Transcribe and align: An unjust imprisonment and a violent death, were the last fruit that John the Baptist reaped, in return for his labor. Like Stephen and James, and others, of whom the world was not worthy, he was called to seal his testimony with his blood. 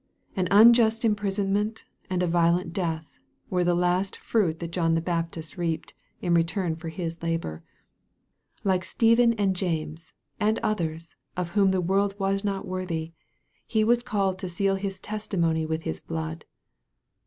An 0.35 0.47
unjust 0.49 1.05
imprisonment 1.05 1.85
and 2.09 2.23
a 2.23 2.25
violent 2.27 2.73
death, 2.73 3.05
were 3.51 3.63
the 3.63 3.75
last 3.75 4.17
fruit 4.17 4.57
that 4.57 4.71
John 4.71 4.95
the 4.95 4.99
Baptist 4.99 5.57
reaped, 5.59 5.93
in 6.23 6.33
return 6.33 6.75
for 6.75 6.89
his 6.89 7.21
labor. 7.21 7.61
Like 8.63 8.83
Stephen 8.83 9.33
and 9.33 9.55
James, 9.55 10.15
and 10.39 10.57
others, 10.63 11.15
of 11.37 11.49
whom 11.49 11.69
the 11.69 11.81
world 11.81 12.15
was 12.17 12.43
not 12.43 12.65
worthy, 12.67 13.11
he 13.67 13.83
was 13.83 14.01
called 14.01 14.39
to 14.39 14.49
seal 14.49 14.73
his 14.73 14.99
testimony 14.99 15.67
with 15.67 15.83
his 15.83 15.99
blood. 16.01 16.45